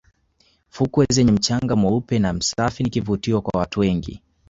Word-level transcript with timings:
fukwe 0.69 1.05
zenye 1.09 1.31
mchanga 1.31 1.75
mweupe 1.75 2.19
na 2.19 2.33
masafi 2.33 2.83
ni 2.83 2.89
kivutio 2.89 3.41
kwa 3.41 3.59
watu 3.59 3.79
wengi 3.79 4.21